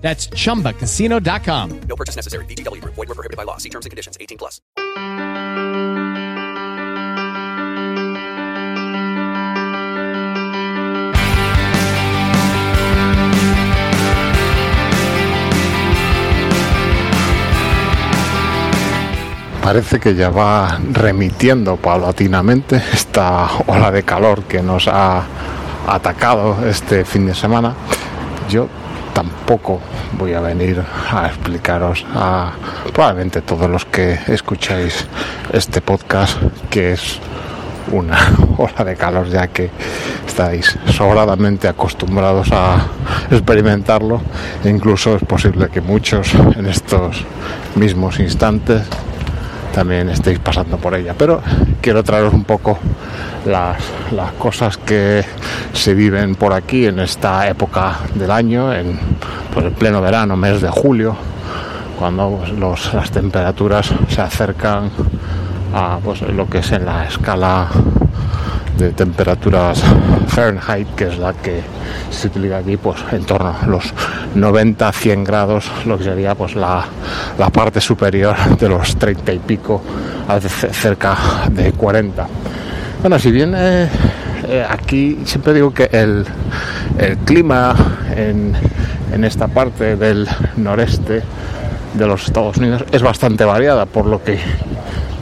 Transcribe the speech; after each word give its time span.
That's 0.00 0.28
chumbacasino.com. 0.30 1.80
No 1.88 1.96
purchase 1.96 2.16
necessary. 2.16 2.44
VGW 2.46 2.80
Group. 2.80 2.94
Void 2.96 3.08
were 3.08 3.14
prohibited 3.14 3.36
by 3.36 3.44
law. 3.44 3.58
See 3.58 3.70
terms 3.70 3.86
and 3.86 3.90
conditions. 3.90 4.16
18 4.20 4.38
plus. 4.38 4.60
Parece 19.62 20.00
que 20.00 20.16
ya 20.16 20.30
va 20.30 20.80
remitiendo 20.92 21.76
paulatinamente 21.76 22.82
esta 22.92 23.48
ola 23.66 23.92
de 23.92 24.02
calor 24.02 24.42
que 24.44 24.62
nos 24.62 24.88
ha 24.88 25.24
atacado 25.86 26.66
este 26.66 27.04
fin 27.04 27.26
de 27.26 27.34
semana. 27.34 27.74
Yo 28.48 28.66
tampoco 29.12 29.80
voy 30.12 30.34
a 30.34 30.40
venir 30.40 30.82
a 31.10 31.26
explicaros 31.26 32.04
a 32.14 32.52
probablemente 32.92 33.42
todos 33.42 33.68
los 33.68 33.84
que 33.84 34.18
escucháis 34.28 35.06
este 35.52 35.80
podcast 35.80 36.36
que 36.68 36.92
es 36.92 37.18
una 37.92 38.18
ola 38.58 38.84
de 38.84 38.96
calor 38.96 39.28
ya 39.28 39.48
que 39.48 39.70
estáis 40.26 40.78
sobradamente 40.92 41.68
acostumbrados 41.68 42.48
a 42.52 42.86
experimentarlo. 43.30 44.22
E 44.64 44.68
incluso 44.68 45.16
es 45.16 45.24
posible 45.24 45.68
que 45.68 45.80
muchos 45.80 46.32
en 46.34 46.66
estos 46.66 47.24
mismos 47.74 48.20
instantes 48.20 48.82
también 49.72 50.08
estéis 50.08 50.38
pasando 50.38 50.76
por 50.76 50.94
ella. 50.94 51.14
Pero 51.16 51.40
quiero 51.80 52.02
traeros 52.02 52.34
un 52.34 52.44
poco 52.44 52.78
las, 53.46 53.76
cosas 54.38 54.76
que 54.76 55.24
se 55.72 55.94
viven 55.94 56.34
por 56.34 56.52
aquí 56.52 56.86
en 56.86 56.98
esta 57.00 57.48
época 57.48 57.98
del 58.14 58.30
año, 58.30 58.72
en 58.72 58.98
pues, 59.52 59.66
el 59.66 59.72
pleno 59.72 60.00
verano, 60.00 60.36
mes 60.36 60.60
de 60.60 60.68
julio, 60.68 61.16
cuando 61.98 62.38
pues, 62.38 62.92
las 62.92 63.10
temperaturas 63.10 63.90
se 64.08 64.20
acercan 64.20 64.90
a 65.74 65.98
pues, 66.02 66.22
lo 66.22 66.48
que 66.48 66.58
es 66.58 66.72
en 66.72 66.84
la 66.84 67.06
escala 67.06 67.68
de 68.80 68.92
temperaturas 68.92 69.82
Fahrenheit, 70.28 70.88
que 70.94 71.08
es 71.08 71.18
la 71.18 71.34
que 71.34 71.60
se 72.10 72.28
utiliza 72.28 72.56
aquí, 72.56 72.78
pues 72.78 72.96
en 73.12 73.24
torno 73.24 73.54
a 73.60 73.66
los 73.66 73.92
90-100 74.34 75.26
grados, 75.26 75.70
lo 75.84 75.98
que 75.98 76.04
sería 76.04 76.34
pues 76.34 76.54
la, 76.56 76.86
la, 77.38 77.50
parte 77.50 77.80
superior 77.80 78.34
de 78.58 78.68
los 78.70 78.96
30 78.96 79.32
y 79.34 79.38
pico, 79.40 79.82
a 80.26 80.40
cerca 80.40 81.14
de 81.50 81.72
40. 81.72 82.26
Bueno, 83.02 83.18
si 83.18 83.30
bien 83.30 83.54
eh, 83.54 83.86
eh, 84.48 84.66
aquí 84.66 85.18
siempre 85.24 85.52
digo 85.52 85.74
que 85.74 85.90
el, 85.92 86.24
el 86.98 87.18
clima 87.18 87.76
en, 88.16 88.54
en 89.12 89.24
esta 89.24 89.46
parte 89.48 89.96
del 89.96 90.26
noreste 90.56 91.22
de 91.92 92.06
los 92.06 92.24
Estados 92.24 92.56
Unidos 92.56 92.84
es 92.92 93.02
bastante 93.02 93.44
variada, 93.44 93.84
por 93.84 94.06
lo 94.06 94.24
que 94.24 94.38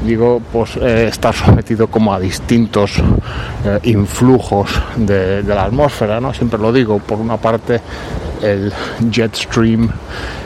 digo, 0.05 0.41
pues 0.53 0.77
eh, 0.77 1.09
estar 1.09 1.35
sometido 1.35 1.89
como 1.89 2.13
a 2.13 2.21
distintos 2.21 2.93
eh, 3.65 3.79
influjos 3.85 4.71
de, 4.97 5.43
de, 5.43 5.55
la 5.55 5.65
atmósfera, 5.65 6.21
¿no? 6.21 6.33
Siempre 6.33 6.59
lo 6.59 6.73
digo, 6.73 6.99
por 6.99 7.19
una 7.19 7.36
parte 7.36 7.81
el 8.42 8.73
jet 9.11 9.35
stream, 9.35 9.89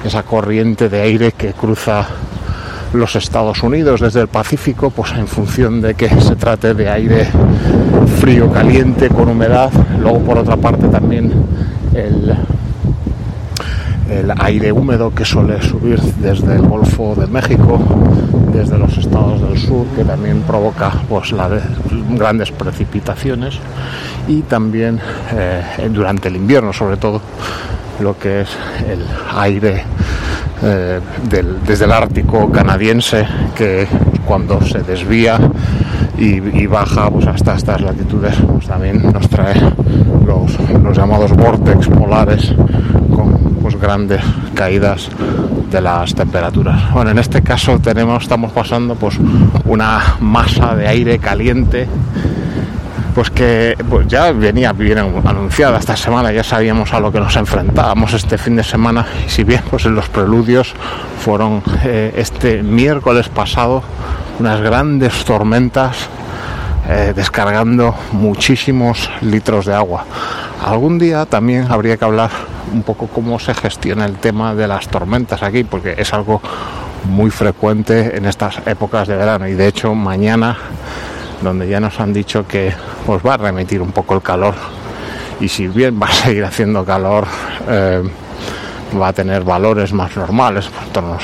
esa 0.05 0.23
corriente 0.23 0.89
de 0.89 1.01
aire 1.01 1.33
que 1.33 1.53
cruza 1.53 2.07
los 2.95 3.17
Estados 3.17 3.62
Unidos 3.62 4.01
desde 4.01 4.21
el 4.21 4.29
Pacífico, 4.29 4.91
pues 4.91 5.12
en 5.12 5.27
función 5.27 5.81
de 5.81 5.95
que 5.95 6.09
se 6.09 6.37
trate 6.37 6.75
de 6.75 6.89
aire 6.89 7.29
frío, 8.21 8.51
caliente, 8.51 9.09
con 9.09 9.29
humedad, 9.29 9.71
luego 9.99 10.21
por 10.21 10.39
otra 10.39 10.57
parte 10.57 10.89
también 10.89 11.33
el 11.95 12.37
el 14.12 14.33
aire 14.39 14.73
húmedo 14.73 15.11
que 15.15 15.25
suele 15.25 15.61
subir 15.62 16.01
desde 16.01 16.57
el 16.57 16.62
Golfo 16.62 17.15
de 17.15 17.27
México, 17.27 17.81
desde 18.53 18.79
los 18.79 18.97
estados 18.99 19.41
del 19.41 19.59
sur, 19.59 19.87
que 19.97 20.05
también 20.05 20.43
provoca 20.43 20.93
pues, 21.09 21.35
grandes 22.11 22.51
precipitaciones 22.53 23.59
y 24.29 24.43
también 24.43 25.01
eh, 25.35 25.63
durante 25.91 26.29
el 26.29 26.37
invierno, 26.37 26.73
sobre 26.73 26.97
todo, 26.97 27.21
lo 28.01 28.19
que 28.19 28.43
es 28.43 28.49
el 28.89 29.05
aire 29.37 29.85
eh, 30.62 31.01
desde 31.67 31.85
el 31.85 31.93
Ártico 31.93 32.51
canadiense, 32.51 33.27
que 33.57 33.87
cuando 34.25 34.61
se 34.62 34.81
desvía 34.81 35.39
y, 36.19 36.35
y 36.37 36.67
baja 36.67 37.11
pues, 37.11 37.27
hasta 37.27 37.57
estas 37.57 37.81
latitudes, 37.81 38.35
pues, 38.47 38.67
también 38.67 39.03
nos 39.12 39.29
trae 39.29 39.61
los, 40.25 40.59
los 40.83 40.97
llamados 40.97 41.33
vortex 41.33 41.89
polares 41.89 42.55
con 43.15 43.42
pues 43.62 43.77
grandes 43.77 44.21
caídas 44.55 45.09
de 45.71 45.81
las 45.81 46.15
temperaturas. 46.15 46.93
Bueno, 46.93 47.12
en 47.12 47.19
este 47.19 47.43
caso 47.43 47.78
tenemos, 47.78 48.25
estamos 48.25 48.53
pasando 48.53 48.97
pues 48.97 49.19
una 49.65 50.17
masa 50.21 50.75
de 50.75 50.89
aire 50.89 51.19
caliente 51.19 51.89
pues 53.15 53.31
que 53.31 53.77
pues 53.91 54.06
ya 54.09 54.33
venía 54.33 54.73
bien 54.73 54.99
anunciada 54.99 55.78
esta 55.78 55.97
semana, 55.97 56.33
ya 56.33 56.43
sabíamos 56.43 56.93
a 56.95 57.00
lo 57.00 57.12
que 57.12 57.21
nos 57.21 57.37
enfrentábamos 57.37 58.15
este 58.15 58.39
fin 58.39 58.56
de 58.56 58.65
semana 58.65 59.06
y 59.27 59.28
si 59.28 59.45
bien 59.45 59.62
pues 59.71 59.84
en 59.84 59.94
los 59.94 60.09
preludios 60.09 60.75
fueron 61.21 61.62
eh, 61.84 62.15
este 62.17 62.62
miércoles 62.62 63.29
pasado 63.29 63.83
unas 64.39 64.61
grandes 64.61 65.25
tormentas 65.25 66.09
eh, 66.88 67.12
descargando 67.15 67.94
muchísimos 68.12 69.10
litros 69.20 69.66
de 69.66 69.75
agua. 69.75 70.04
Algún 70.65 70.98
día 70.98 71.26
también 71.26 71.66
habría 71.70 71.97
que 71.97 72.04
hablar 72.04 72.31
un 72.72 72.82
poco 72.82 73.06
cómo 73.06 73.38
se 73.38 73.54
gestiona 73.54 74.04
el 74.04 74.16
tema 74.16 74.54
de 74.54 74.69
las 74.69 74.88
tormentas 74.88 75.43
aquí, 75.43 75.65
porque 75.65 75.94
es 75.98 76.12
algo 76.12 76.41
muy 77.04 77.31
frecuente 77.31 78.16
en 78.16 78.26
estas 78.26 78.66
épocas 78.66 79.09
de 79.09 79.16
verano. 79.16 79.48
Y 79.48 79.54
de 79.54 79.66
hecho 79.66 79.94
mañana 79.94 80.56
donde 81.43 81.69
ya 81.69 81.81
nos 81.81 81.98
han 82.00 82.12
dicho 82.12 82.47
que 82.47 82.72
pues 83.04 83.22
va 83.25 83.34
a 83.34 83.37
remitir 83.37 83.82
un 83.82 83.93
poco 83.93 84.14
el 84.14 84.22
calor. 84.22 84.54
Y 85.41 85.49
si 85.49 85.66
bien 85.66 86.00
va 86.00 86.06
a 86.06 86.12
seguir 86.12 86.44
haciendo 86.44 86.84
calor 86.84 87.26
eh, 87.69 88.03
va 89.00 89.09
a 89.09 89.12
tener 89.12 89.43
valores 89.43 89.93
más 89.93 90.16
normales 90.16 90.69
por 90.93 91.04
unos 91.04 91.22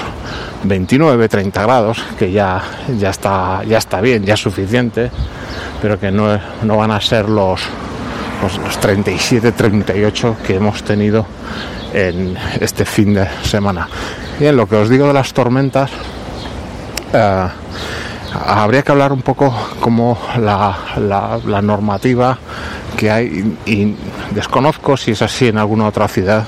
29 0.65 1.29
30 1.29 1.63
grados 1.63 2.03
que 2.19 2.33
ya 2.33 2.63
ya 2.99 3.11
está 3.11 3.63
ya 3.65 3.79
está 3.79 4.01
bien 4.01 4.25
ya 4.25 4.35
es 4.35 4.41
suficiente 4.41 5.11
pero 5.81 5.99
que 5.99 6.11
no, 6.11 6.39
no 6.63 6.77
van 6.77 6.91
a 6.91 7.01
ser 7.01 7.29
los 7.29 7.63
los 8.43 8.79
37 8.79 9.53
38 9.53 10.37
que 10.47 10.55
hemos 10.57 10.83
tenido 10.85 11.27
en 11.93 12.37
este 12.61 12.85
fin 12.85 13.15
de 13.15 13.27
semana. 13.43 13.89
Bien 14.39 14.57
lo 14.57 14.69
que 14.69 14.77
os 14.77 14.89
digo 14.89 15.09
de 15.09 15.13
las 15.15 15.33
tormentas 15.33 15.91
eh, 17.13 17.49
habría 18.47 18.83
que 18.83 18.93
hablar 18.93 19.13
un 19.13 19.23
poco 19.23 19.53
como 19.81 20.19
la, 20.39 20.79
la 21.47 21.63
normativa 21.63 22.39
que 22.97 23.11
hay 23.11 23.57
y 23.67 23.95
desconozco 24.31 24.97
si 24.97 25.13
es 25.13 25.23
así 25.23 25.49
en 25.49 25.59
alguna 25.59 25.87
otra 25.87 26.09
ciudad. 26.09 26.45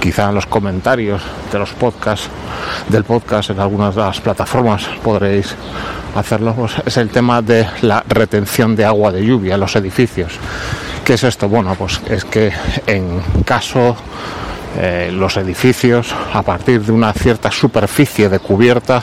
Quizá 0.00 0.28
en 0.28 0.34
los 0.34 0.46
comentarios 0.46 1.22
de 1.50 1.58
los 1.58 1.70
podcasts 1.70 2.28
del 2.88 3.04
podcast 3.04 3.50
en 3.50 3.60
algunas 3.60 3.94
de 3.94 4.00
las 4.02 4.20
plataformas 4.20 4.84
podréis 5.02 5.54
hacerlo. 6.14 6.54
Pues 6.54 6.72
es 6.84 6.96
el 6.96 7.10
tema 7.10 7.42
de 7.42 7.66
la 7.82 8.04
retención 8.08 8.74
de 8.76 8.84
agua 8.84 9.12
de 9.12 9.24
lluvia 9.24 9.54
en 9.54 9.60
los 9.60 9.76
edificios. 9.76 10.38
¿qué 11.04 11.14
es 11.14 11.24
esto? 11.24 11.48
bueno 11.48 11.74
pues 11.74 12.00
es 12.08 12.24
que 12.24 12.52
en 12.86 13.20
caso 13.44 13.96
eh, 14.78 15.10
los 15.12 15.36
edificios 15.36 16.14
a 16.32 16.42
partir 16.42 16.82
de 16.82 16.92
una 16.92 17.12
cierta 17.12 17.50
superficie 17.50 18.28
de 18.28 18.38
cubierta 18.38 19.02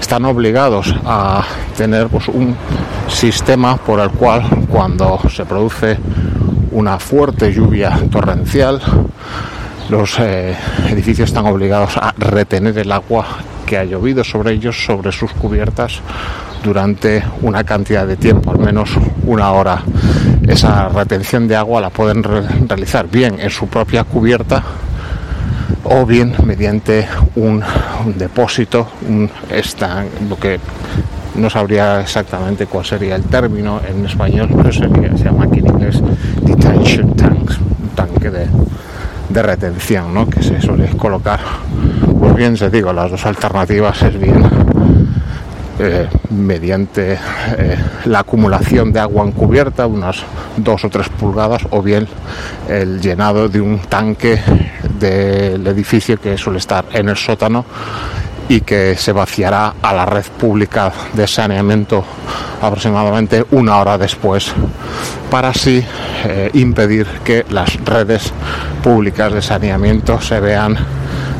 están 0.00 0.24
obligados 0.24 0.94
a 1.04 1.44
tener 1.76 2.08
pues, 2.08 2.28
un 2.28 2.56
sistema 3.08 3.76
por 3.76 4.00
el 4.00 4.10
cual 4.10 4.42
cuando 4.68 5.20
se 5.28 5.44
produce 5.44 5.98
una 6.74 6.98
fuerte 6.98 7.52
lluvia 7.52 7.98
torrencial 8.10 8.80
los 9.88 10.18
eh, 10.18 10.56
edificios 10.90 11.28
están 11.28 11.46
obligados 11.46 11.96
a 11.96 12.14
retener 12.16 12.78
el 12.78 12.90
agua 12.90 13.26
que 13.66 13.78
ha 13.78 13.84
llovido 13.84 14.24
sobre 14.24 14.52
ellos, 14.52 14.84
sobre 14.84 15.12
sus 15.12 15.32
cubiertas, 15.32 16.00
durante 16.62 17.22
una 17.42 17.64
cantidad 17.64 18.06
de 18.06 18.16
tiempo, 18.16 18.50
al 18.50 18.58
menos 18.58 18.90
una 19.26 19.52
hora. 19.52 19.82
Esa 20.48 20.88
retención 20.88 21.48
de 21.48 21.56
agua 21.56 21.80
la 21.80 21.90
pueden 21.90 22.22
re 22.22 22.42
realizar 22.66 23.08
bien 23.08 23.38
en 23.38 23.50
su 23.50 23.68
propia 23.68 24.04
cubierta 24.04 24.62
o 25.84 26.06
bien 26.06 26.34
mediante 26.44 27.06
un, 27.36 27.62
depósito, 28.16 28.88
un 29.08 29.30
stand, 29.50 30.28
lo 30.28 30.36
que 30.36 30.58
no 31.36 31.50
sabría 31.50 32.00
exactamente 32.00 32.66
cuál 32.66 32.84
sería 32.84 33.16
el 33.16 33.24
término 33.24 33.80
en 33.86 34.06
español, 34.06 34.48
pero 34.56 34.72
sería, 34.72 35.16
se 35.16 35.24
llama 35.24 35.44
aquí 35.44 35.58
en 35.60 35.66
inglés 35.66 36.00
detention 36.42 37.14
tanks, 37.16 37.58
un 37.58 37.88
tanque 37.94 38.30
de, 38.30 38.46
de 39.28 39.42
retención, 39.42 40.14
¿no? 40.14 40.28
que 40.28 40.42
se 40.42 40.60
suele 40.60 40.88
colocar. 40.96 41.40
Pues 42.18 42.34
bien, 42.34 42.56
se 42.56 42.70
digo, 42.70 42.92
las 42.92 43.10
dos 43.10 43.26
alternativas 43.26 44.02
es 44.02 44.18
bien 44.18 44.44
eh, 45.80 46.06
mediante 46.30 47.14
eh, 47.58 47.76
la 48.04 48.20
acumulación 48.20 48.92
de 48.92 49.00
agua 49.00 49.26
encubierta, 49.26 49.88
unas 49.88 50.22
dos 50.56 50.84
o 50.84 50.88
tres 50.88 51.08
pulgadas, 51.08 51.66
o 51.70 51.82
bien 51.82 52.06
el 52.68 53.00
llenado 53.00 53.48
de 53.48 53.60
un 53.60 53.80
tanque 53.80 54.38
del 55.04 55.66
edificio 55.66 56.18
que 56.18 56.38
suele 56.38 56.58
estar 56.58 56.86
en 56.92 57.08
el 57.08 57.16
sótano 57.16 57.64
y 58.48 58.60
que 58.60 58.96
se 58.96 59.12
vaciará 59.12 59.74
a 59.82 59.92
la 59.92 60.06
red 60.06 60.24
pública 60.38 60.92
de 61.12 61.26
saneamiento 61.26 62.04
aproximadamente 62.60 63.44
una 63.50 63.78
hora 63.78 63.98
después 63.98 64.52
para 65.30 65.48
así 65.48 65.84
eh, 66.24 66.50
impedir 66.54 67.06
que 67.24 67.44
las 67.50 67.76
redes 67.84 68.32
públicas 68.82 69.32
de 69.32 69.42
saneamiento 69.42 70.20
se 70.20 70.40
vean 70.40 70.76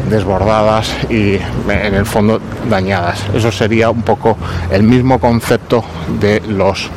desbordadas 0.09 0.91
y 1.09 1.37
en 1.69 1.95
el 1.95 2.05
fondo 2.05 2.41
dañadas. 2.69 3.25
Eso 3.35 3.51
sería 3.51 3.91
un 3.91 4.03
poco 4.03 4.37
el 4.71 4.83
mismo 4.83 5.19
concepto 5.19 5.83
de 6.21 6.43
los 6.47 6.91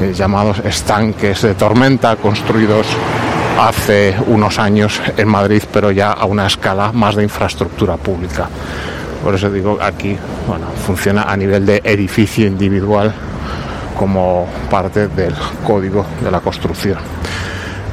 eh, 0.00 0.12
llamados 0.14 0.58
estanques 0.58 1.42
de 1.42 1.54
tormenta 1.54 2.16
construidos 2.16 2.86
hace 3.58 4.16
unos 4.26 4.58
años 4.58 5.00
en 5.16 5.28
Madrid, 5.28 5.62
pero 5.72 5.90
ya 5.90 6.12
a 6.12 6.24
una 6.24 6.46
escala 6.46 6.92
más 6.92 7.16
de 7.16 7.22
infraestructura 7.22 7.96
pública. 7.96 8.48
Por 9.22 9.34
eso 9.34 9.50
digo, 9.50 9.78
aquí 9.80 10.16
bueno, 10.46 10.66
funciona 10.86 11.24
a 11.24 11.36
nivel 11.36 11.66
de 11.66 11.80
edificio 11.84 12.46
individual 12.46 13.12
como 13.98 14.46
parte 14.70 15.08
del 15.08 15.34
código 15.66 16.06
de 16.22 16.30
la 16.30 16.40
construcción. 16.40 16.98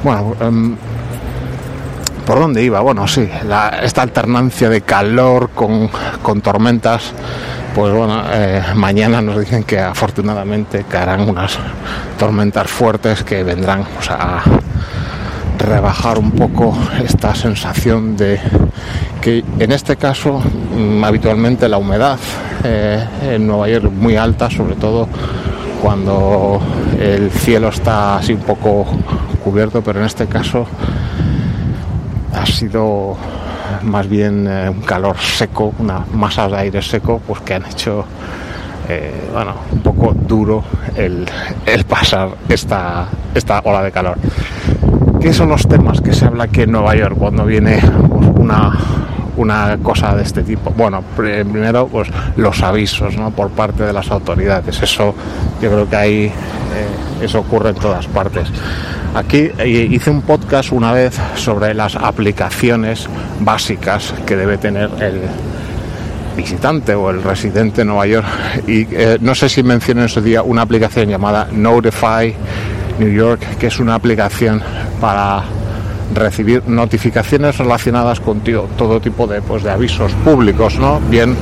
Bueno, 0.02 0.34
um, 0.40 0.76
¿por 2.24 2.38
dónde 2.38 2.62
iba? 2.62 2.80
Bueno, 2.80 3.06
sí, 3.06 3.28
la, 3.46 3.80
esta 3.82 4.02
alternancia 4.02 4.70
de 4.70 4.80
calor 4.80 5.50
con, 5.50 5.90
con 6.22 6.40
tormentas, 6.40 7.12
pues 7.74 7.92
bueno, 7.92 8.22
eh, 8.32 8.62
mañana 8.74 9.20
nos 9.20 9.38
dicen 9.38 9.64
que 9.64 9.78
afortunadamente 9.78 10.84
caerán 10.88 11.28
unas 11.28 11.58
tormentas 12.18 12.70
fuertes 12.70 13.22
que 13.22 13.42
vendrán 13.42 13.84
o 13.98 14.02
sea, 14.02 14.16
a 14.16 14.42
rebajar 15.58 16.18
un 16.18 16.30
poco 16.30 16.76
esta 17.02 17.34
sensación 17.34 18.16
de 18.16 18.40
que 19.20 19.44
en 19.58 19.72
este 19.72 19.96
caso 19.96 20.40
mm, 20.40 21.04
habitualmente 21.04 21.68
la 21.68 21.78
humedad 21.78 22.18
eh, 22.64 23.04
en 23.22 23.46
Nueva 23.46 23.68
York 23.68 23.90
muy 23.92 24.16
alta, 24.16 24.48
sobre 24.50 24.76
todo 24.76 25.08
cuando 25.82 26.60
el 27.00 27.30
cielo 27.30 27.68
está 27.68 28.16
así 28.16 28.32
un 28.32 28.40
poco 28.40 28.86
cubierto, 29.44 29.82
pero 29.82 30.00
en 30.00 30.06
este 30.06 30.26
caso 30.26 30.66
ha 32.34 32.46
sido 32.46 33.16
más 33.82 34.08
bien 34.08 34.46
eh, 34.48 34.70
un 34.70 34.80
calor 34.82 35.16
seco, 35.18 35.74
una 35.78 36.04
masa 36.12 36.48
de 36.48 36.56
aire 36.56 36.82
seco, 36.82 37.20
pues 37.26 37.40
que 37.42 37.54
han 37.54 37.66
hecho 37.66 38.04
eh, 38.88 39.28
bueno, 39.32 39.54
un 39.70 39.80
poco 39.80 40.14
duro 40.14 40.64
el, 40.96 41.28
el 41.66 41.84
pasar 41.84 42.30
esta, 42.48 43.06
esta 43.34 43.60
ola 43.64 43.82
de 43.82 43.92
calor. 43.92 44.16
¿Qué 45.20 45.32
son 45.32 45.48
los 45.48 45.66
temas 45.66 46.00
que 46.00 46.12
se 46.12 46.26
habla 46.26 46.44
aquí 46.44 46.62
en 46.62 46.72
Nueva 46.72 46.94
York 46.94 47.16
cuando 47.18 47.44
viene 47.44 47.80
pues, 48.08 48.26
una, 48.36 48.72
una 49.36 49.76
cosa 49.82 50.14
de 50.14 50.22
este 50.22 50.42
tipo? 50.42 50.70
Bueno, 50.70 51.02
pr- 51.16 51.44
primero 51.50 51.88
pues 51.88 52.08
los 52.36 52.62
avisos 52.62 53.16
¿no? 53.16 53.30
por 53.32 53.50
parte 53.50 53.82
de 53.82 53.92
las 53.92 54.10
autoridades. 54.10 54.80
Eso 54.80 55.14
yo 55.60 55.70
creo 55.70 55.88
que 55.88 55.96
ahí 55.96 56.24
eh, 56.26 56.32
eso 57.24 57.40
ocurre 57.40 57.70
en 57.70 57.76
todas 57.76 58.06
partes. 58.06 58.48
Aquí 59.14 59.50
eh, 59.58 59.88
hice 59.90 60.10
un 60.10 60.22
podcast 60.22 60.70
una 60.70 60.92
vez 60.92 61.18
sobre 61.34 61.74
las 61.74 61.96
aplicaciones 61.96 63.06
básicas 63.40 64.14
que 64.24 64.36
debe 64.36 64.56
tener 64.58 64.88
el 65.00 65.20
visitante 66.36 66.94
o 66.94 67.10
el 67.10 67.22
residente 67.24 67.78
de 67.78 67.84
Nueva 67.86 68.06
York 68.06 68.26
y 68.68 68.86
eh, 68.94 69.18
no 69.20 69.34
sé 69.34 69.48
si 69.48 69.64
mencioné 69.64 70.02
en 70.02 70.06
ese 70.06 70.22
día 70.22 70.42
una 70.42 70.62
aplicación 70.62 71.08
llamada 71.08 71.48
Notify 71.50 72.32
New 72.98 73.10
York 73.10 73.40
que 73.58 73.68
es 73.68 73.78
una 73.78 73.94
aplicación 73.94 74.62
para 75.00 75.42
recibir 76.14 76.62
notificaciones 76.66 77.58
relacionadas 77.58 78.20
con 78.20 78.40
todo 78.40 79.00
tipo 79.00 79.26
de, 79.26 79.42
pues, 79.42 79.62
de 79.62 79.70
avisos 79.70 80.12
públicos, 80.24 80.78
¿no? 80.78 81.00
Bien 81.00 81.36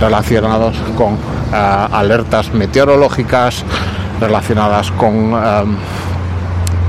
relacionados 0.00 0.76
con 0.96 1.14
eh, 1.14 1.16
alertas 1.52 2.52
meteorológicas, 2.52 3.64
relacionadas 4.20 4.90
con 4.92 5.32
eh, 5.34 5.64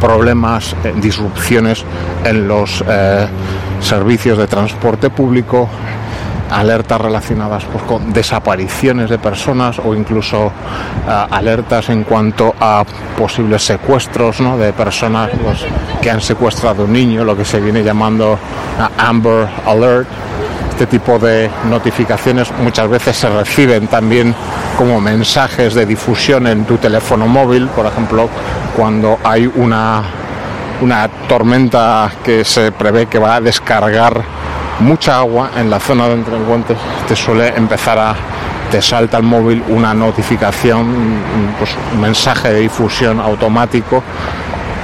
problemas, 0.04 0.75
eh, 0.83 0.94
disrupciones 0.98 1.86
en 2.25 2.45
los 2.45 2.83
eh, 2.86 3.25
servicios 3.80 4.38
de 4.38 4.48
transporte 4.48 5.10
público, 5.10 5.69
alertas 6.50 7.00
relacionadas 7.00 7.63
pues, 7.66 7.84
con 7.84 8.13
desapariciones 8.13 9.10
de 9.10 9.18
personas 9.18 9.80
o 9.80 9.94
incluso 9.95 10.48
eh, 10.48 11.25
alertas 11.31 11.90
en 11.90 12.04
cuanto 12.04 12.54
a 12.60 12.84
posibles 13.18 13.63
secuestros 13.63 14.40
¿no? 14.42 14.57
de 14.57 14.74
personas 14.74 15.30
pues, 15.42 15.66
que 16.01 16.12
han 16.12 16.22
secuestrado 16.22 16.86
un 16.86 16.94
niño, 16.94 17.24
lo 17.24 17.36
que 17.36 17.45
se 17.45 17.60
viene 17.60 17.84
llamando 17.84 18.34
eh, 18.34 18.88
Amber 18.98 19.48
Alert. 19.66 20.07
Este 20.69 20.88
tipo 20.88 21.19
de 21.19 21.51
notificaciones 21.69 22.51
muchas 22.60 22.89
veces 22.89 23.16
se 23.16 23.30
reciben 23.30 23.86
también 23.88 24.34
como 24.75 25.00
mensajes 25.00 25.75
de 25.75 25.86
difusión 25.86 26.48
en 26.48 26.66
tu 26.66 26.78
teléfono 26.78 27.28
móvil, 27.28 27.68
por 27.68 27.86
ejemplo, 27.86 28.28
cuando 28.75 29.19
hay 29.24 29.50
una, 29.56 30.01
una 30.81 31.07
tormenta 31.28 32.12
que 32.24 32.44
se 32.44 32.72
prevé 32.72 33.06
que 33.06 33.19
va 33.19 33.36
a 33.36 33.42
descargar 33.42 34.24
mucha 34.80 35.20
agua 35.20 35.52
en 35.58 35.70
la 35.70 35.80
zona 35.80 36.08
donde 36.08 36.30
te 36.30 36.36
encuentres, 36.38 36.78
te 37.08 37.16
suele 37.16 37.50
empezar 37.56 37.98
a 38.00 38.16
te 38.72 38.81
salta 38.81 39.18
al 39.18 39.24
móvil 39.24 39.64
una 39.70 39.94
notificación, 39.94 40.86
pues, 41.60 41.75
un 41.94 42.02
mensaje 42.02 42.52
de 42.54 42.60
difusión 42.62 43.20
automático 43.20 44.02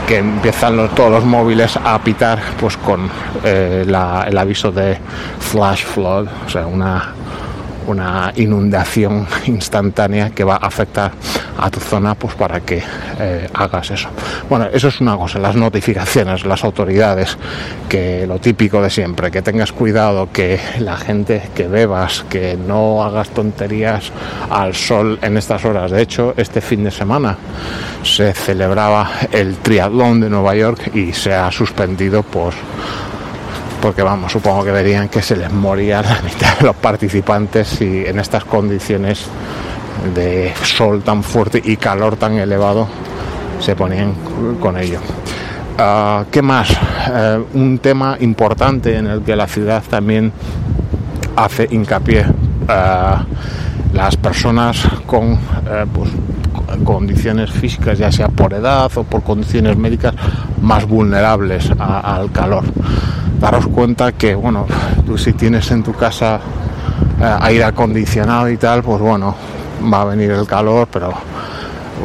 que 0.07 0.17
empiezan 0.17 0.75
los- 0.77 0.93
todos 0.95 1.11
los 1.11 1.23
móviles 1.25 1.77
a 1.83 1.97
pitar 1.99 2.39
pues 2.59 2.77
con 2.77 3.09
eh, 3.43 3.83
el 3.87 4.37
aviso 4.37 4.71
de 4.71 4.97
flash 5.39 5.85
flood, 5.85 6.27
o 6.45 6.49
sea, 6.49 6.65
una, 6.67 7.13
una 7.89 8.31
inundación 8.35 9.27
instantánea 9.47 10.29
que 10.29 10.43
va 10.43 10.55
a 10.55 10.67
afectar 10.67 11.11
a 11.57 11.69
tu 11.69 11.79
zona 11.79 12.15
pues 12.15 12.35
para 12.35 12.61
que 12.61 12.81
eh, 13.19 13.49
hagas 13.53 13.91
eso. 13.91 14.09
Bueno, 14.49 14.67
eso 14.71 14.87
es 14.87 15.01
una 15.01 15.17
cosa, 15.17 15.39
las 15.39 15.55
notificaciones, 15.55 16.45
las 16.45 16.63
autoridades, 16.63 17.37
que 17.89 18.25
lo 18.27 18.39
típico 18.39 18.81
de 18.81 18.89
siempre, 18.89 19.31
que 19.31 19.41
tengas 19.41 19.71
cuidado, 19.71 20.29
que 20.31 20.59
la 20.79 20.97
gente 20.97 21.49
que 21.55 21.67
bebas, 21.67 22.25
que 22.29 22.57
no 22.57 23.03
hagas 23.03 23.29
tonterías 23.29 24.11
al 24.49 24.75
sol 24.75 25.19
en 25.21 25.37
estas 25.37 25.65
horas. 25.65 25.91
De 25.91 26.01
hecho, 26.01 26.33
este 26.37 26.61
fin 26.61 26.83
de 26.83 26.91
semana 26.91 27.37
se 28.03 28.33
celebraba 28.33 29.09
el 29.31 29.57
triatlón 29.57 30.21
de 30.21 30.29
Nueva 30.29 30.55
York 30.55 30.95
y 30.95 31.13
se 31.13 31.33
ha 31.33 31.51
suspendido 31.51 32.23
por 32.23 32.53
porque 33.81 34.01
vamos, 34.01 34.31
supongo 34.31 34.63
que 34.63 34.71
verían 34.71 35.09
que 35.09 35.21
se 35.21 35.35
les 35.35 35.51
moría 35.51 36.01
la 36.01 36.21
mitad 36.23 36.57
de 36.59 36.65
los 36.65 36.75
participantes 36.75 37.81
y 37.81 38.05
en 38.05 38.19
estas 38.19 38.45
condiciones 38.45 39.25
de 40.13 40.53
sol 40.63 41.01
tan 41.03 41.23
fuerte 41.23 41.61
y 41.63 41.77
calor 41.77 42.15
tan 42.15 42.33
elevado 42.33 42.87
se 43.59 43.75
ponían 43.75 44.13
con 44.59 44.77
ello. 44.77 44.99
Ah, 45.77 46.25
¿Qué 46.29 46.41
más? 46.41 46.69
Eh, 46.71 47.43
un 47.53 47.79
tema 47.79 48.17
importante 48.19 48.97
en 48.97 49.07
el 49.07 49.21
que 49.21 49.35
la 49.35 49.47
ciudad 49.47 49.83
también 49.89 50.31
hace 51.35 51.67
hincapié. 51.71 52.25
Ah, 52.67 53.25
las 53.93 54.15
personas 54.17 54.87
con 55.05 55.33
eh, 55.33 55.85
pues, 55.91 56.09
condiciones 56.83 57.51
físicas, 57.51 57.97
ya 57.97 58.11
sea 58.11 58.27
por 58.27 58.53
edad 58.53 58.91
o 58.95 59.03
por 59.03 59.23
condiciones 59.23 59.77
médicas, 59.77 60.13
más 60.61 60.85
vulnerables 60.87 61.71
al 61.79 62.31
calor. 62.31 62.63
Daros 63.39 63.67
cuenta 63.67 64.11
que, 64.11 64.35
bueno, 64.35 64.65
tú 65.05 65.17
si 65.17 65.33
tienes 65.33 65.71
en 65.71 65.83
tu 65.83 65.93
casa 65.93 66.39
eh, 67.21 67.37
aire 67.41 67.63
acondicionado 67.63 68.49
y 68.49 68.57
tal, 68.57 68.83
pues 68.83 68.99
bueno, 68.99 69.35
va 69.91 70.01
a 70.01 70.05
venir 70.05 70.31
el 70.31 70.45
calor, 70.45 70.87
pero 70.91 71.13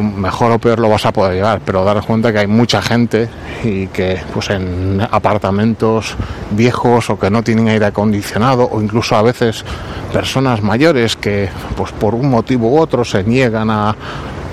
mejor 0.01 0.53
o 0.53 0.59
peor 0.59 0.79
lo 0.81 0.89
vas 0.89 1.07
a 1.07 1.13
poder 1.13 1.35
llevar, 1.35 1.61
pero 1.65 1.85
daros 1.85 2.07
cuenta 2.07 2.33
que 2.33 2.39
hay 2.39 2.47
mucha 2.47 2.83
gente 2.83 3.29
y 3.63 3.87
que 3.89 4.21
pues 4.33 4.51
en 4.51 5.01
apartamentos 5.11 6.17
viejos 6.51 7.11
o 7.11 7.19
que 7.19 7.31
no 7.31 7.43
tienen 7.43 7.69
aire 7.69 7.87
acondicionado 7.87 8.69
o 8.71 8.83
incluso 8.83 9.17
a 9.17 9.23
veces 9.23 9.65
personas 10.13 10.63
mayores 10.63 11.17
que 11.17 11.49
pues 11.77 11.93
por 11.93 12.15
un 12.15 12.29
motivo 12.29 12.71
u 12.71 12.79
otro 12.79 13.05
se 13.05 13.25
niegan 13.25 13.71
a, 13.71 13.95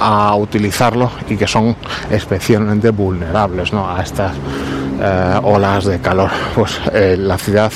a 0.02 0.36
utilizarlo 0.36 1.12
y 1.30 1.38
que 1.38 1.48
son 1.48 1.76
especialmente 2.10 2.90
vulnerables 2.90 3.72
¿no? 3.72 3.90
a 3.90 4.02
estas 4.02 4.34
eh, 5.00 5.40
olas 5.44 5.86
de 5.86 6.00
calor. 6.00 6.30
Pues 6.56 6.80
eh, 6.94 7.16
la 7.18 7.38
ciudad 7.38 7.72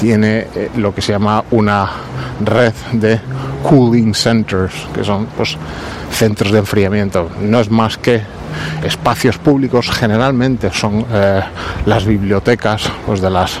tiene 0.00 0.46
eh, 0.54 0.70
lo 0.76 0.94
que 0.94 1.02
se 1.02 1.12
llama 1.12 1.44
una 1.50 1.88
red 2.44 2.72
de 2.92 3.20
cooling 3.62 4.14
centers, 4.14 4.74
que 4.94 5.04
son 5.04 5.26
pues, 5.36 5.56
centros 6.10 6.50
de 6.52 6.58
enfriamiento. 6.58 7.30
No 7.40 7.60
es 7.60 7.70
más 7.70 7.98
que 7.98 8.22
espacios 8.82 9.38
públicos, 9.38 9.90
generalmente 9.90 10.70
son 10.72 11.04
las 11.84 12.06
bibliotecas, 12.06 12.90
pues 13.04 13.20
de 13.20 13.28
las, 13.28 13.58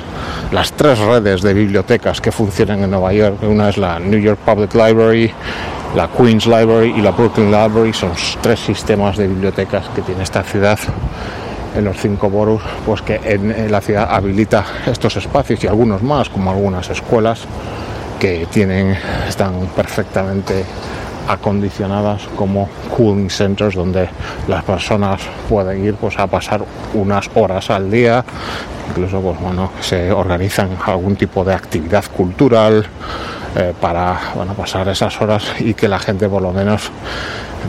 las 0.52 0.72
tres 0.72 0.98
redes 0.98 1.42
de 1.42 1.52
bibliotecas 1.52 2.20
que 2.20 2.32
funcionan 2.32 2.82
en 2.82 2.90
Nueva 2.90 3.12
York. 3.12 3.42
Una 3.42 3.68
es 3.68 3.76
la 3.76 3.98
New 3.98 4.20
York 4.20 4.38
Public 4.44 4.74
Library, 4.74 5.32
la 5.94 6.08
Queens 6.08 6.46
Library 6.46 6.94
y 6.96 7.02
la 7.02 7.10
Brooklyn 7.12 7.50
Library. 7.50 7.92
Son 7.92 8.12
tres 8.40 8.60
sistemas 8.60 9.16
de 9.16 9.28
bibliotecas 9.28 9.88
que 9.90 10.02
tiene 10.02 10.22
esta 10.22 10.42
ciudad 10.42 10.78
en 11.76 11.84
los 11.84 11.96
cinco 11.98 12.30
boroughs, 12.30 12.64
pues 12.84 13.02
que 13.02 13.20
en, 13.22 13.70
la 13.70 13.80
ciudad 13.80 14.08
habilita 14.10 14.64
estos 14.86 15.16
espacios 15.16 15.62
y 15.62 15.66
algunos 15.66 16.02
más, 16.02 16.28
como 16.28 16.50
algunas 16.50 16.88
escuelas 16.88 17.42
que 18.18 18.46
tienen, 18.50 18.96
están 19.28 19.66
perfectamente 19.76 20.64
acondicionadas 21.28 22.22
como 22.36 22.68
cooling 22.96 23.28
centers 23.28 23.74
donde 23.74 24.08
las 24.48 24.62
personas 24.64 25.20
pueden 25.48 25.84
ir 25.84 25.94
pues 25.94 26.18
a 26.18 26.26
pasar 26.26 26.64
unas 26.94 27.28
horas 27.34 27.68
al 27.70 27.90
día 27.90 28.24
incluso 28.88 29.20
pues 29.20 29.40
bueno 29.40 29.72
se 29.80 30.12
organizan 30.12 30.78
algún 30.86 31.16
tipo 31.16 31.44
de 31.44 31.52
actividad 31.52 32.04
cultural 32.16 32.86
eh, 33.56 33.72
para 33.80 34.32
bueno, 34.34 34.54
pasar 34.54 34.88
esas 34.88 35.20
horas 35.20 35.44
y 35.60 35.74
que 35.74 35.88
la 35.88 35.98
gente 35.98 36.28
por 36.28 36.42
lo 36.42 36.52
menos 36.52 36.90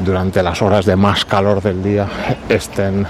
durante 0.03 0.43
las 0.43 0.61
horas 0.61 0.85
de 0.85 0.95
más 0.95 1.25
calor 1.25 1.61
del 1.61 1.81
día 1.81 2.07
estén 2.49 3.07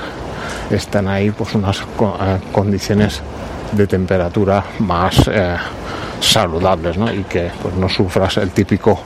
estén 0.69 1.07
ahí 1.07 1.31
pues 1.31 1.55
unas 1.55 1.79
eh, 1.79 2.39
condiciones 2.51 3.21
de 3.71 3.87
temperatura 3.87 4.63
más 4.79 5.27
eh, 5.27 5.55
saludables 6.19 6.97
¿no? 6.97 7.11
y 7.11 7.23
que 7.23 7.51
pues, 7.61 7.73
no 7.75 7.89
sufras 7.89 8.37
el 8.37 8.51
típico 8.51 8.99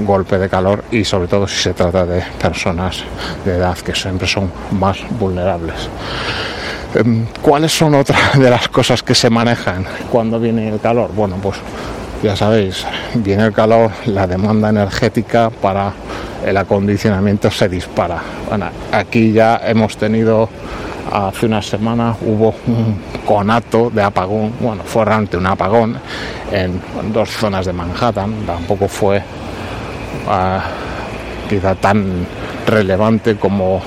golpe 0.00 0.38
de 0.38 0.48
calor 0.48 0.84
y 0.90 1.04
sobre 1.04 1.28
todo 1.28 1.46
si 1.46 1.56
se 1.56 1.74
trata 1.74 2.04
de 2.04 2.22
personas 2.40 3.04
de 3.44 3.56
edad 3.56 3.76
que 3.78 3.94
siempre 3.94 4.26
son 4.26 4.50
más 4.72 4.98
vulnerables. 5.18 5.88
Em, 6.94 7.26
¿Cuáles 7.42 7.72
son 7.76 7.94
otras 7.94 8.38
de 8.38 8.50
las 8.50 8.68
cosas 8.68 9.02
que 9.02 9.14
se 9.14 9.30
manejan 9.30 9.84
cuando 10.10 10.38
viene 10.38 10.68
el 10.68 10.80
calor? 10.80 11.10
Bueno, 11.14 11.36
pues 11.42 11.56
ya 12.24 12.34
sabéis, 12.34 12.86
viene 13.16 13.44
el 13.44 13.52
calor, 13.52 13.90
la 14.06 14.26
demanda 14.26 14.70
energética 14.70 15.50
para 15.50 15.92
el 16.42 16.56
acondicionamiento 16.56 17.50
se 17.50 17.68
dispara. 17.68 18.18
Bueno, 18.48 18.70
aquí 18.92 19.30
ya 19.30 19.60
hemos 19.62 19.98
tenido 19.98 20.48
hace 21.12 21.44
una 21.44 21.60
semana 21.60 22.16
hubo 22.22 22.54
un 22.66 22.98
conato 23.26 23.90
de 23.90 24.02
apagón, 24.02 24.54
bueno, 24.58 24.82
fue 24.84 25.04
realmente 25.04 25.36
un 25.36 25.46
apagón 25.46 25.98
en 26.50 26.80
dos 27.12 27.28
zonas 27.28 27.66
de 27.66 27.74
Manhattan, 27.74 28.46
tampoco 28.46 28.88
fue 28.88 29.22
ah, 30.26 30.62
quizá 31.46 31.74
tan 31.74 32.26
relevante 32.66 33.36
como 33.36 33.82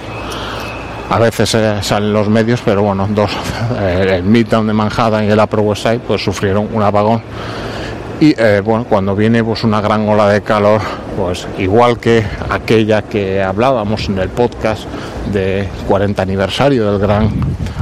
a 1.09 1.17
veces 1.17 1.55
eh, 1.55 1.77
salen 1.81 2.13
los 2.13 2.29
medios, 2.29 2.61
pero 2.63 2.83
bueno, 2.83 3.07
dos, 3.09 3.31
eh, 3.79 4.17
el 4.17 4.23
Midtown 4.23 4.67
de 4.67 4.73
Manhattan 4.73 5.25
y 5.25 5.31
el 5.31 5.39
Upper 5.39 5.61
West 5.61 5.81
Side 5.81 5.99
pues 6.05 6.23
sufrieron 6.23 6.69
un 6.71 6.83
apagón 6.83 7.23
y 8.19 8.33
eh, 8.37 8.61
bueno, 8.63 8.85
cuando 8.85 9.15
viene 9.15 9.43
pues 9.43 9.63
una 9.63 9.79
gran 9.79 10.07
ola 10.09 10.27
de 10.29 10.41
calor, 10.41 10.81
pues 11.15 11.47
igual 11.57 11.99
que 11.99 12.23
aquella 12.49 13.03
que 13.03 13.43
hablábamos 13.43 14.09
en 14.09 14.17
el 14.17 14.29
podcast 14.29 14.85
de 15.31 15.67
40 15.87 16.21
aniversario 16.21 16.91
del 16.91 16.99
gran 16.99 17.29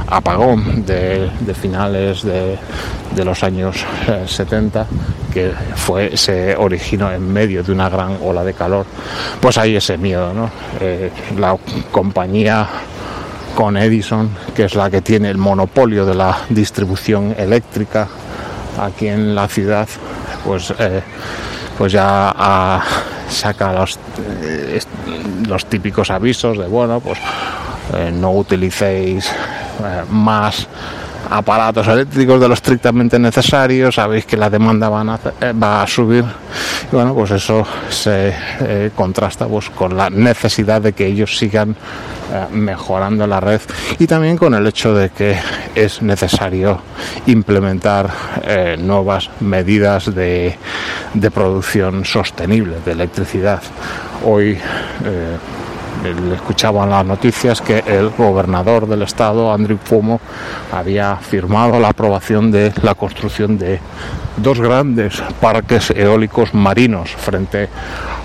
apagón 0.08 0.84
de, 0.84 1.30
finales 1.54 2.22
de, 2.22 2.58
los 3.24 3.42
años 3.42 3.84
eh, 4.08 4.24
70, 4.26 4.86
que 5.32 5.52
fue, 5.74 6.16
se 6.16 6.54
originó 6.54 7.10
en 7.10 7.32
medio 7.32 7.62
de 7.62 7.72
una 7.72 7.88
gran 7.88 8.18
ola 8.22 8.44
de 8.44 8.52
calor, 8.52 8.84
pues 9.40 9.56
hay 9.56 9.76
ese 9.76 9.96
miedo, 9.96 10.34
¿no? 10.34 10.50
Eh, 10.80 11.10
la 11.38 11.56
compañía 11.90 12.68
con 13.54 13.78
Edison, 13.78 14.28
que 14.54 14.64
es 14.64 14.74
la 14.74 14.90
que 14.90 15.00
tiene 15.00 15.30
el 15.30 15.38
monopolio 15.38 16.04
de 16.04 16.14
la 16.14 16.40
distribución 16.50 17.34
eléctrica 17.38 18.06
aquí 18.78 19.08
en 19.08 19.34
la 19.34 19.48
ciudad, 19.48 19.88
pues, 20.46 20.72
eh, 20.78 21.02
pues 21.76 21.92
ya 21.92 22.32
ah, 22.36 22.82
saca 23.28 23.72
los, 23.72 23.98
eh, 24.42 24.80
los 25.48 25.66
típicos 25.66 26.10
avisos 26.10 26.56
de, 26.56 26.66
bueno, 26.66 27.00
pues 27.00 27.18
eh, 27.94 28.12
no 28.14 28.32
utilicéis 28.32 29.30
más 30.08 30.66
aparatos 31.30 31.86
eléctricos 31.88 32.40
de 32.40 32.48
lo 32.48 32.54
estrictamente 32.54 33.18
necesario, 33.18 33.90
sabéis 33.90 34.26
que 34.26 34.36
la 34.36 34.50
demanda 34.50 34.88
eh, 35.40 35.52
va 35.52 35.82
a 35.82 35.86
subir 35.86 36.24
y 36.90 36.94
bueno, 36.94 37.14
pues 37.14 37.30
eso 37.32 37.66
se 37.88 38.34
eh, 38.60 38.90
contrasta 38.94 39.46
pues, 39.46 39.70
con 39.70 39.96
la 39.96 40.10
necesidad 40.10 40.80
de 40.80 40.92
que 40.92 41.06
ellos 41.06 41.36
sigan 41.36 41.70
eh, 41.70 42.46
mejorando 42.52 43.26
la 43.26 43.40
red 43.40 43.60
y 43.98 44.06
también 44.06 44.36
con 44.36 44.54
el 44.54 44.66
hecho 44.66 44.94
de 44.94 45.10
que 45.10 45.36
es 45.74 46.02
necesario 46.02 46.80
implementar 47.26 48.10
nuevas 48.78 49.30
medidas 49.40 50.14
de 50.14 50.56
producción 51.32 52.04
sostenible 52.04 52.76
de 52.84 52.92
electricidad. 52.92 53.62
Hoy 54.24 54.58
le 56.02 56.34
escuchaba 56.34 56.84
en 56.84 56.90
las 56.90 57.04
noticias 57.04 57.60
que 57.60 57.82
el 57.86 58.10
gobernador 58.10 58.86
del 58.86 59.02
estado, 59.02 59.52
Andrew 59.52 59.78
Cuomo, 59.78 60.20
había 60.72 61.16
firmado 61.16 61.80
la 61.80 61.88
aprobación 61.88 62.50
de 62.50 62.72
la 62.82 62.94
construcción 62.94 63.58
de 63.58 63.80
dos 64.36 64.60
grandes 64.60 65.22
parques 65.40 65.90
eólicos 65.90 66.54
marinos 66.54 67.10
frente 67.10 67.68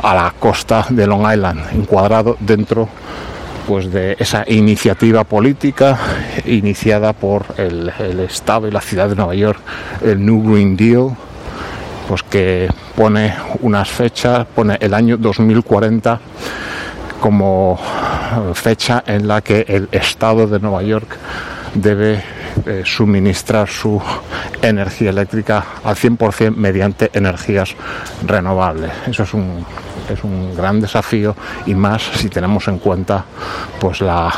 a 0.01 0.15
la 0.15 0.33
costa 0.37 0.85
de 0.89 1.07
Long 1.07 1.31
Island, 1.31 1.61
encuadrado 1.73 2.37
dentro 2.39 2.89
pues 3.67 3.91
de 3.91 4.15
esa 4.19 4.43
iniciativa 4.47 5.23
política 5.23 5.97
iniciada 6.45 7.13
por 7.13 7.45
el, 7.57 7.91
el 7.99 8.19
estado 8.21 8.67
y 8.67 8.71
la 8.71 8.81
ciudad 8.81 9.07
de 9.07 9.15
Nueva 9.15 9.35
York, 9.35 9.59
el 10.03 10.25
New 10.25 10.43
Green 10.51 10.75
Deal, 10.75 11.15
pues 12.07 12.23
que 12.23 12.67
pone 12.95 13.33
unas 13.61 13.89
fechas, 13.89 14.45
pone 14.53 14.77
el 14.81 14.93
año 14.93 15.17
2040 15.17 16.19
como 17.21 17.79
fecha 18.53 19.03
en 19.05 19.27
la 19.27 19.41
que 19.41 19.63
el 19.67 19.87
Estado 19.91 20.47
de 20.47 20.59
Nueva 20.59 20.81
York 20.81 21.17
debe 21.73 22.21
eh, 22.65 22.81
suministrar 22.83 23.69
su 23.69 24.01
energía 24.61 25.11
eléctrica 25.11 25.63
al 25.83 25.95
100% 25.95 26.55
mediante 26.55 27.09
energías 27.13 27.75
renovables. 28.25 28.91
Eso 29.07 29.23
es 29.23 29.33
un, 29.33 29.65
es 30.09 30.23
un 30.23 30.53
gran 30.55 30.81
desafío 30.81 31.35
y 31.65 31.75
más 31.75 32.01
si 32.01 32.27
tenemos 32.27 32.67
en 32.67 32.79
cuenta 32.79 33.23
pues 33.79 34.01
la, 34.01 34.33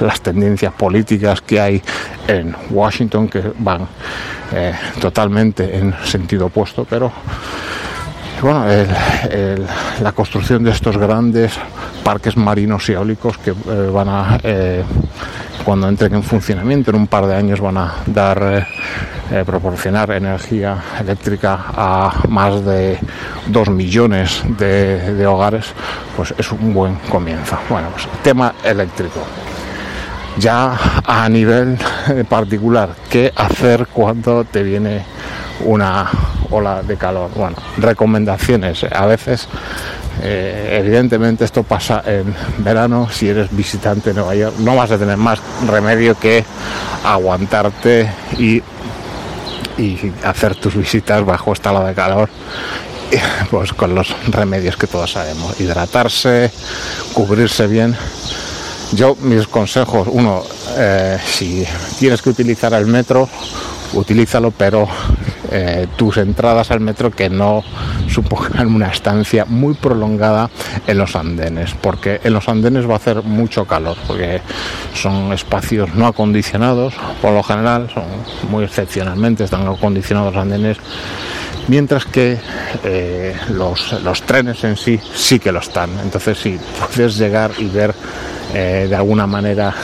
las 0.00 0.20
tendencias 0.20 0.72
políticas 0.72 1.42
que 1.42 1.60
hay 1.60 1.82
en 2.26 2.56
Washington 2.70 3.28
que 3.28 3.52
van 3.58 3.86
eh, 4.52 4.74
totalmente 5.00 5.76
en 5.76 5.94
sentido 6.04 6.46
opuesto, 6.46 6.86
pero 6.88 7.12
bueno, 8.44 8.66
la 10.02 10.12
construcción 10.12 10.62
de 10.64 10.70
estos 10.70 10.98
grandes 10.98 11.58
parques 12.04 12.36
marinos 12.36 12.86
eólicos 12.90 13.38
que 13.38 13.52
eh, 13.52 13.90
van 13.90 14.08
a, 14.10 14.38
eh, 14.42 14.84
cuando 15.64 15.88
entren 15.88 16.14
en 16.14 16.22
funcionamiento 16.22 16.90
en 16.90 16.98
un 16.98 17.06
par 17.06 17.24
de 17.24 17.34
años, 17.34 17.58
van 17.58 17.78
a 17.78 17.94
dar, 18.04 18.68
eh, 19.30 19.44
proporcionar 19.46 20.10
energía 20.10 20.76
eléctrica 21.00 21.58
a 21.74 22.12
más 22.28 22.62
de 22.66 22.98
dos 23.46 23.70
millones 23.70 24.42
de, 24.58 25.14
de 25.14 25.26
hogares, 25.26 25.72
pues 26.14 26.34
es 26.36 26.52
un 26.52 26.74
buen 26.74 26.96
comienzo. 27.08 27.56
Bueno, 27.70 27.88
pues 27.92 28.06
tema 28.22 28.56
eléctrico. 28.62 29.20
Ya 30.36 30.76
a 31.06 31.26
nivel 31.30 31.78
particular, 32.28 32.90
¿qué 33.08 33.32
hacer 33.34 33.86
cuando 33.86 34.44
te 34.44 34.62
viene 34.62 35.02
una 35.64 36.10
ola 36.54 36.82
de 36.82 36.96
calor? 36.96 37.30
Bueno, 37.34 37.56
recomendaciones. 37.78 38.84
A 38.84 39.06
veces, 39.06 39.48
eh, 40.22 40.78
evidentemente, 40.80 41.44
esto 41.44 41.62
pasa 41.62 42.02
en 42.06 42.34
verano. 42.58 43.08
Si 43.10 43.28
eres 43.28 43.54
visitante 43.54 44.10
de 44.10 44.16
Nueva 44.16 44.34
York, 44.34 44.56
no 44.58 44.76
vas 44.76 44.90
a 44.90 44.98
tener 44.98 45.16
más 45.16 45.40
remedio 45.66 46.18
que 46.18 46.44
aguantarte 47.04 48.10
y, 48.38 48.62
y 49.78 50.12
hacer 50.24 50.54
tus 50.56 50.76
visitas 50.76 51.24
bajo 51.24 51.52
esta 51.52 51.72
ola 51.72 51.88
de 51.88 51.94
calor 51.94 52.30
pues 53.50 53.72
con 53.72 53.94
los 53.94 54.14
remedios 54.28 54.76
que 54.76 54.86
todos 54.86 55.12
sabemos 55.12 55.60
hidratarse 55.60 56.50
cubrirse 57.12 57.66
bien 57.66 57.94
yo, 58.94 59.16
mis 59.20 59.48
consejos, 59.48 60.06
uno, 60.10 60.44
eh, 60.76 61.18
si 61.24 61.66
tienes 61.98 62.22
que 62.22 62.30
utilizar 62.30 62.72
el 62.74 62.86
metro, 62.86 63.28
utilízalo, 63.92 64.52
pero 64.52 64.86
eh, 65.56 65.86
tus 65.96 66.16
entradas 66.16 66.72
al 66.72 66.80
metro 66.80 67.12
que 67.12 67.30
no 67.30 67.62
supongan 68.08 68.74
una 68.74 68.88
estancia 68.88 69.44
muy 69.44 69.74
prolongada 69.74 70.50
en 70.88 70.98
los 70.98 71.14
andenes, 71.14 71.74
porque 71.80 72.20
en 72.24 72.32
los 72.32 72.48
andenes 72.48 72.88
va 72.88 72.94
a 72.94 72.96
hacer 72.96 73.22
mucho 73.22 73.64
calor, 73.64 73.96
porque 74.08 74.40
son 74.94 75.32
espacios 75.32 75.94
no 75.94 76.08
acondicionados, 76.08 76.94
por 77.22 77.32
lo 77.32 77.44
general, 77.44 77.88
son 77.94 78.02
muy 78.50 78.64
excepcionalmente 78.64 79.44
están 79.44 79.64
acondicionados 79.68 80.34
los 80.34 80.42
andenes 80.42 80.78
mientras 81.68 82.04
que 82.04 82.36
eh, 82.82 83.36
los, 83.50 84.02
los, 84.02 84.22
trenes 84.22 84.64
en 84.64 84.76
sí 84.76 84.98
sí 85.14 85.38
que 85.38 85.52
lo 85.52 85.60
están. 85.60 85.90
Entonces, 86.00 86.38
si 86.38 86.58
puedes 86.94 87.16
llegar 87.16 87.52
y 87.58 87.66
ver 87.66 87.94
eh, 88.52 88.86
de 88.88 88.96
alguna 88.96 89.26
manera 89.26 89.74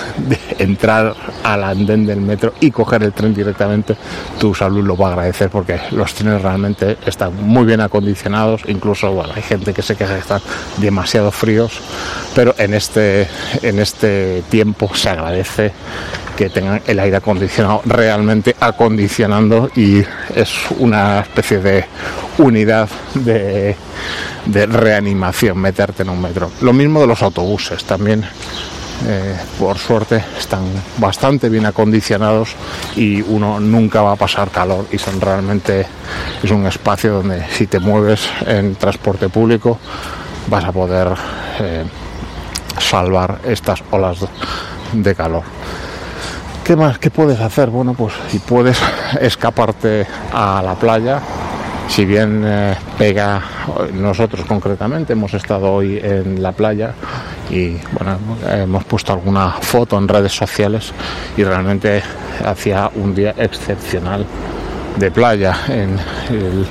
entrar 0.59 1.15
al 1.43 1.65
andén 1.65 2.07
del 2.07 2.21
metro 2.21 2.53
y 2.61 2.71
coger 2.71 3.03
el 3.03 3.13
tren 3.13 3.35
directamente, 3.35 3.97
tu 4.39 4.55
salud 4.55 4.85
lo 4.85 4.97
va 4.97 5.09
a 5.09 5.13
agradecer 5.13 5.51
porque 5.51 5.81
los 5.93 6.15
trenes 6.15 6.43
realmente 6.43 6.99
están 7.07 7.35
muy 7.43 7.65
bien 7.65 7.81
acondicionados, 7.81 8.63
incluso 8.67 9.13
bueno, 9.13 9.33
hay 9.35 9.43
gente 9.43 9.73
que 9.73 9.83
se 9.83 9.97
queja 9.97 10.15
que 10.15 10.21
están 10.21 10.41
demasiado 10.79 11.31
fríos, 11.31 11.81
pero 12.35 12.55
en 12.59 12.75
este, 12.75 13.29
en 13.63 13.79
este 13.79 14.43
tiempo 14.51 14.91
se 14.95 15.09
agradece 15.09 15.73
que 16.41 16.49
tengan 16.49 16.81
el 16.87 16.99
aire 16.99 17.19
acondicionado 17.19 17.83
realmente 17.85 18.57
acondicionando 18.59 19.71
y 19.77 19.99
es 20.35 20.71
una 20.79 21.21
especie 21.21 21.59
de 21.59 21.85
unidad 22.39 22.89
de, 23.13 23.77
reanimación 24.47 25.59
meterte 25.59 26.03
en 26.03 26.09
un 26.09 26.23
metro. 26.23 26.51
Lo 26.63 26.73
mismo 26.73 27.03
de 27.03 27.09
los 27.09 27.23
autobuses 27.23 27.85
también. 27.85 28.25
Eh, 29.07 29.37
por 29.59 29.79
suerte 29.79 30.23
están 30.39 30.65
bastante 30.99 31.49
bien 31.51 31.65
acondicionados 31.65 32.51
y 32.97 33.21
uno 33.23 33.59
nunca 33.59 34.03
va 34.03 34.13
a 34.13 34.17
pasar 34.17 34.51
calor 34.51 34.87
y 34.93 34.99
son 34.99 35.21
realmente 35.23 35.87
es 36.43 36.51
un 36.51 36.67
espacio 36.67 37.15
donde 37.15 37.47
si 37.49 37.67
te 37.67 37.79
mueves 37.79 38.29
en 38.47 38.75
transporte 38.77 39.31
público 39.31 39.79
vas 40.49 40.65
a 40.65 40.73
poder 40.73 41.09
eh, 41.61 41.85
salvar 42.79 43.41
estas 43.45 43.83
olas 43.91 44.19
de 44.93 45.15
calor. 45.15 45.45
¿Qué 46.71 46.77
más? 46.77 47.01
¿Qué 47.01 47.11
puedes 47.11 47.41
hacer? 47.41 47.69
Bueno, 47.69 47.95
pues 47.95 48.15
si 48.29 48.39
puedes 48.39 48.79
escaparte 49.21 50.07
a 50.33 50.63
la 50.65 50.77
playa, 50.77 51.19
si 51.89 52.05
bien 52.05 52.45
eh, 52.47 52.77
pega, 52.97 53.43
nosotros 53.93 54.45
concretamente 54.47 55.15
hemos 55.15 55.35
estado 55.35 55.73
hoy 55.73 55.99
en 56.01 56.41
la 56.41 56.53
playa 56.53 56.95
y 57.51 57.71
bueno, 57.91 58.19
hemos 58.49 58.85
puesto 58.85 59.13
alguna 59.13 59.51
foto 59.61 59.99
en 59.99 60.07
redes 60.07 60.31
sociales 60.31 60.93
y 61.37 61.43
realmente 61.43 62.05
hacía 62.47 62.89
un 62.95 63.17
día 63.17 63.35
excepcional 63.37 64.25
de 64.97 65.11
playa 65.11 65.57
en 65.67 65.99
el 66.29 66.67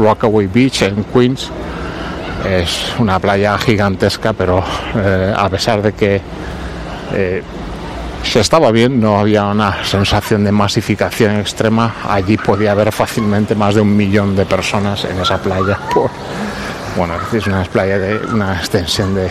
Rockaway 0.00 0.46
Beach 0.46 0.82
en 0.82 1.02
Queens. 1.02 1.50
Es 2.48 2.94
una 3.00 3.18
playa 3.18 3.58
gigantesca, 3.58 4.32
pero 4.32 4.62
eh, 4.94 5.34
a 5.36 5.48
pesar 5.48 5.82
de 5.82 5.92
que 5.92 6.20
eh, 7.14 7.42
se 8.22 8.40
estaba 8.40 8.70
bien, 8.70 9.00
no 9.00 9.18
había 9.18 9.46
una 9.46 9.84
sensación 9.84 10.44
de 10.44 10.52
masificación 10.52 11.36
extrema. 11.36 11.96
Allí 12.08 12.36
podía 12.36 12.72
haber 12.72 12.92
fácilmente 12.92 13.54
más 13.54 13.74
de 13.74 13.80
un 13.80 13.96
millón 13.96 14.36
de 14.36 14.44
personas 14.44 15.04
en 15.04 15.20
esa 15.20 15.38
playa. 15.38 15.78
Bueno, 16.96 17.14
es 17.32 17.46
una 17.46 17.62
playa 17.64 17.98
de 17.98 18.18
una 18.26 18.54
extensión 18.58 19.14
de 19.14 19.30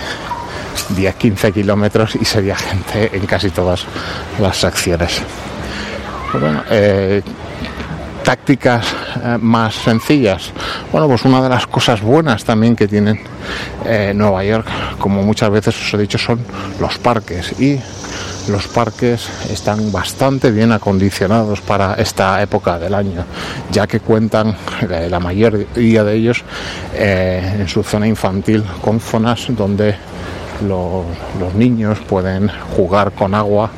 10-15 0.96 1.54
kilómetros 1.54 2.16
y 2.16 2.26
sería 2.26 2.56
gente 2.56 3.10
en 3.16 3.26
casi 3.26 3.50
todas 3.50 3.86
las 4.40 4.58
secciones. 4.58 5.22
Pues 6.32 6.44
bueno, 6.44 6.64
eh, 6.70 7.22
tácticas 8.24 8.86
eh, 9.24 9.38
más 9.40 9.76
sencillas. 9.76 10.52
Bueno, 10.92 11.08
pues 11.08 11.24
una 11.24 11.42
de 11.42 11.50
las 11.50 11.68
cosas 11.68 12.02
buenas 12.02 12.44
también 12.44 12.76
que 12.76 12.88
tienen 12.88 13.20
eh, 13.86 14.12
Nueva 14.16 14.44
York, 14.44 14.68
como 15.00 15.24
muchas 15.24 15.50
veces 15.50 15.76
os 15.80 15.94
he 15.94 15.98
dicho, 15.98 16.18
son 16.18 16.40
los 16.80 16.98
parques 16.98 17.60
y 17.60 17.80
los 18.50 18.68
parques 18.68 19.28
están 19.52 19.92
bastante 19.92 20.52
bien 20.52 20.72
acondicionados 20.72 21.62
para 21.62 21.96
esta 21.96 22.42
época 22.42 22.80
del 22.80 22.94
año, 22.94 23.24
ya 23.72 23.88
que 23.88 24.00
cuentan 24.00 24.56
eh, 24.90 25.08
la 25.10 25.20
mayoría 25.20 26.04
de 26.04 26.14
ellos 26.14 26.44
eh, 26.94 27.58
en 27.60 27.68
su 27.68 27.84
zona 27.84 28.08
infantil 28.08 28.64
con 28.82 29.00
zonas 29.00 29.48
donde 29.50 29.96
los, 30.68 31.06
niños 31.56 32.00
pueden 32.00 32.50
jugar 32.76 33.12
con 33.12 33.36
agua, 33.36 33.70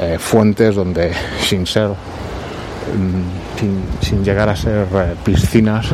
eh, 0.00 0.16
fuentes 0.18 0.74
donde 0.74 1.12
sin 1.40 1.66
ser 1.66 1.88
mm, 1.88 3.44
sin, 4.00 4.24
llegar 4.24 4.48
a 4.48 4.56
ser 4.56 4.86
eh, 4.94 5.14
piscinas 5.24 5.86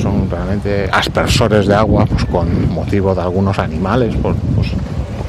son 0.00 0.28
realmente 0.30 0.88
aspersores 0.92 1.66
de 1.66 1.74
agua 1.74 2.06
pues 2.06 2.24
con 2.26 2.72
motivo 2.72 3.14
de 3.14 3.22
algunos 3.22 3.58
animales 3.58 4.14
pues, 4.20 4.36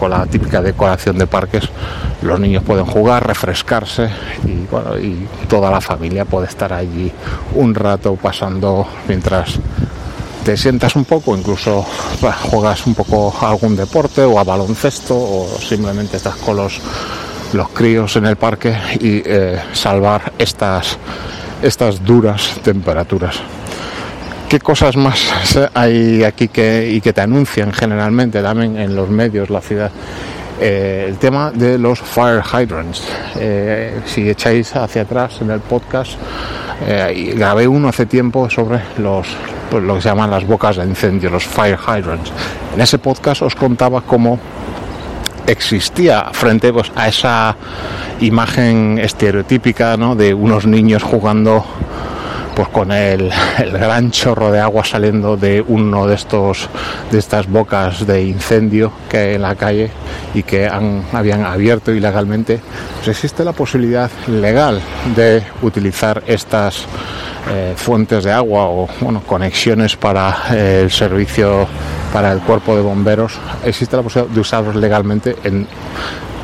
la 0.08 0.26
típica 0.26 0.62
decoración 0.62 1.18
de 1.18 1.28
parques 1.28 1.64
los 2.22 2.40
niños 2.40 2.64
pueden 2.64 2.86
jugar, 2.86 3.26
refrescarse 3.26 4.10
y, 4.46 4.66
bueno, 4.72 4.98
y 4.98 5.28
toda 5.48 5.70
la 5.70 5.82
familia 5.82 6.26
puede 6.26 6.48
estar 6.48 6.72
allí 6.74 7.12
un 7.56 7.76
rato 7.76 8.16
pasando 8.16 8.88
mientras 9.08 9.60
te 10.44 10.58
sientas 10.58 10.96
un 10.96 11.06
poco, 11.06 11.38
incluso 11.38 11.86
juegas 12.50 12.86
un 12.86 12.96
poco 12.96 13.34
algún 13.42 13.76
deporte 13.76 14.24
o 14.24 14.40
a 14.40 14.44
baloncesto 14.44 15.16
o 15.16 15.48
simplemente 15.60 16.18
estás 16.18 16.36
con 16.36 16.58
los, 16.58 16.82
los 17.54 17.70
críos 17.70 18.16
en 18.18 18.26
el 18.26 18.36
parque 18.36 18.76
y 19.00 19.22
eh, 19.26 19.62
salvar 19.72 20.34
estas, 20.38 20.98
estas 21.62 22.04
duras 22.04 22.60
temperaturas. 22.62 23.42
¿Qué 24.54 24.60
cosas 24.60 24.96
más 24.96 25.58
hay 25.74 26.24
aquí 26.24 26.48
que, 26.48 26.88
y 26.88 27.02
que 27.02 27.12
te 27.12 27.22
anuncian 27.22 27.74
generalmente 27.74 28.40
también 28.44 28.78
en 28.78 28.96
los 28.96 29.10
medios, 29.10 29.50
la 29.50 29.62
ciudad? 29.62 29.90
Eh, 30.62 31.08
el 31.10 31.18
tema 31.18 31.50
de 31.50 31.80
los 31.80 32.00
fire 32.00 32.44
hydrants. 32.44 33.02
Eh, 33.40 34.00
si 34.06 34.30
echáis 34.30 34.76
hacia 34.76 35.02
atrás 35.02 35.42
en 35.42 35.50
el 35.50 35.60
podcast, 35.60 36.12
eh, 36.86 37.34
grabé 37.36 37.68
uno 37.68 37.88
hace 37.88 38.06
tiempo 38.06 38.48
sobre 38.48 38.80
los 39.00 39.26
pues, 39.72 39.84
lo 39.84 39.96
que 39.96 40.02
llaman 40.02 40.30
las 40.30 40.46
bocas 40.46 40.76
de 40.78 40.86
incendio, 40.86 41.32
los 41.32 41.46
fire 41.46 41.80
hydrants. 41.88 42.32
En 42.76 42.80
ese 42.80 43.00
podcast 43.00 43.42
os 43.42 43.56
contaba 43.56 44.02
cómo 44.02 44.38
existía 45.48 46.30
frente 46.32 46.72
pues, 46.72 46.92
a 46.96 47.08
esa 47.08 47.56
imagen 48.20 49.00
estereotípica 49.00 49.98
¿no? 49.98 50.16
de 50.16 50.32
unos 50.32 50.68
niños 50.68 51.02
jugando 51.02 51.66
pues 52.56 52.68
con 52.70 52.92
el, 52.92 53.32
gran 53.72 54.12
chorro 54.12 54.52
de 54.52 54.60
agua 54.60 54.84
saliendo 54.84 55.38
de 55.38 55.64
uno 55.66 56.08
de 56.08 56.16
estos 56.16 56.70
de 57.12 57.20
estas 57.20 57.48
bocas 57.48 58.06
de 58.06 58.24
incendio 58.24 58.92
que 59.10 59.18
hay 59.18 59.36
en 59.36 59.42
la 59.42 59.56
calle 59.56 59.90
y 60.34 60.44
que 60.44 60.68
han, 60.68 61.04
habían 61.14 61.46
abierto 61.46 61.92
ilegalmente 61.92 62.60
pues 62.96 63.08
existe 63.10 63.44
la 63.44 63.54
posibilidad 63.54 64.10
legal 64.28 64.82
de 65.16 65.44
utilizar 65.62 66.24
estas 66.28 66.86
eh, 67.52 67.74
fuentes 67.76 68.24
de 68.24 68.32
agua 68.32 68.66
o 68.66 68.88
bueno, 69.02 69.22
conexiones 69.26 69.96
para 69.98 70.36
eh, 70.52 70.82
el 70.84 70.92
servicio 70.92 71.68
para 72.14 72.32
el 72.32 72.40
cuerpo 72.42 72.76
de 72.76 72.82
bomberos. 72.84 73.34
Existe 73.66 73.98
la 73.98 74.04
posibilidad 74.04 74.34
de 74.34 74.40
usarlos 74.40 74.76
legalmente 74.76 75.36
en 75.44 75.68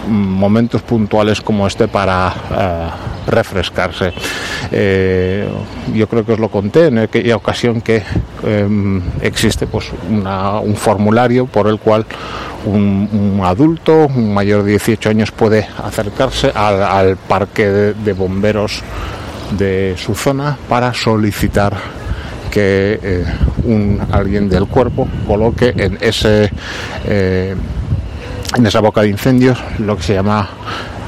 momentos 0.08 0.82
puntuales 0.82 1.41
como 1.41 1.67
este 1.67 1.88
para 1.88 2.34
uh, 2.50 3.19
refrescarse. 3.30 4.13
Eh, 4.72 5.48
yo 5.94 6.08
creo 6.08 6.26
que 6.26 6.34
os 6.34 6.39
lo 6.39 6.50
conté 6.50 6.88
en 6.88 7.00
aquella 7.00 7.36
ocasión 7.36 7.82
que 7.82 8.04
eh, 8.44 9.02
existe 9.22 9.68
pues 9.68 9.92
una, 10.10 10.60
un 10.60 10.76
formulario 10.76 11.46
por 11.46 11.68
el 11.68 11.80
cual 11.80 12.06
un, 12.65 13.42
adulto, 13.44 14.08
un 14.08 14.34
mayor 14.34 14.63
de 14.63 14.72
18 14.72 15.10
años, 15.10 15.32
puede 15.32 15.68
acercarse 15.84 16.52
al, 16.54 17.18
parque 17.18 17.65
de, 17.68 17.94
de, 17.94 18.13
bomberos 18.13 18.82
de 19.58 19.96
su 19.98 20.13
zona 20.13 20.58
para 20.68 20.94
solicitar 20.94 21.78
que 22.50 23.00
eh, 23.02 23.26
un, 23.63 24.00
alguien 24.12 24.50
del 24.50 24.68
cuerpo 24.68 25.08
coloque 25.28 25.74
en 25.76 25.98
ese 26.02 26.52
eh, 27.06 27.56
en 28.58 28.65
esa 28.65 28.80
boca 28.80 29.02
de 29.02 29.10
incendios 29.10 29.60
lo 29.78 29.96
que 29.96 30.04
se 30.04 30.13
llama 30.15 30.50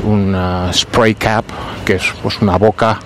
una 0.04 0.72
spray 0.74 1.16
cap, 1.16 1.46
que 1.86 1.96
es 1.96 2.14
pues 2.22 2.42
una 2.42 2.58
boca 2.58 3.00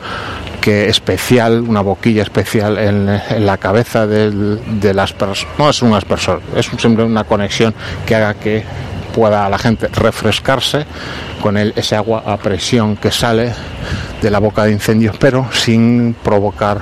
que 0.62 0.90
especial, 0.90 1.62
una 1.62 1.82
boquilla 1.82 2.24
especial 2.24 2.78
en, 2.78 3.08
en 3.08 3.46
la 3.46 3.58
cabeza 3.58 4.08
del, 4.08 4.60
de 4.80 4.94
las 4.94 5.14
personas. 5.14 5.60
No 5.60 5.70
es 5.70 5.82
un 5.82 5.94
aspersor, 5.94 6.42
es 6.56 6.66
siempre 6.78 7.04
una 7.04 7.24
conexión 7.24 7.74
que 8.06 8.16
haga 8.16 8.34
que 8.34 8.64
pueda 9.14 9.48
la 9.48 9.58
gente 9.58 9.88
refrescarse 9.88 10.86
con 11.42 11.56
el, 11.58 11.72
ese 11.76 11.96
agua 11.96 12.24
a 12.26 12.38
presión 12.38 12.98
que 12.98 13.12
sale 13.12 13.54
de 14.22 14.32
la 14.32 14.40
boca 14.40 14.66
de 14.66 14.72
incendios, 14.72 15.16
pero 15.18 15.48
sin 15.54 16.16
provocar 16.24 16.82